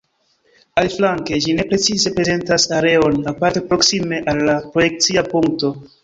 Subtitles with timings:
[0.83, 5.71] Aliflanke, ĝi ne precize prezentas areon, aparte proksime al la projekcia punkto.